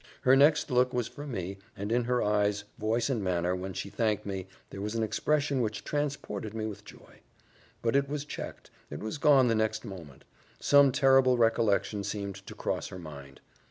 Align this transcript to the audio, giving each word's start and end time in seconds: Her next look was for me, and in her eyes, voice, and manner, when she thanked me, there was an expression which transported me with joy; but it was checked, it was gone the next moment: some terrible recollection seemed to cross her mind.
Her 0.21 0.35
next 0.35 0.71
look 0.71 0.93
was 0.95 1.07
for 1.07 1.27
me, 1.27 1.59
and 1.77 1.91
in 1.91 2.05
her 2.05 2.23
eyes, 2.23 2.63
voice, 2.79 3.07
and 3.07 3.23
manner, 3.23 3.55
when 3.55 3.73
she 3.73 3.91
thanked 3.91 4.25
me, 4.25 4.47
there 4.71 4.81
was 4.81 4.95
an 4.95 5.03
expression 5.03 5.61
which 5.61 5.83
transported 5.83 6.55
me 6.55 6.65
with 6.65 6.83
joy; 6.83 7.19
but 7.83 7.95
it 7.95 8.09
was 8.09 8.25
checked, 8.25 8.71
it 8.89 8.97
was 9.03 9.19
gone 9.19 9.47
the 9.47 9.53
next 9.53 9.85
moment: 9.85 10.25
some 10.59 10.91
terrible 10.91 11.37
recollection 11.37 12.03
seemed 12.03 12.37
to 12.47 12.55
cross 12.55 12.87
her 12.87 12.97
mind. 12.97 13.41